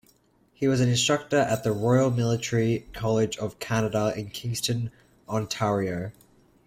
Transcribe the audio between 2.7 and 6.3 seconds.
College of Canada in Kingston, Ontario.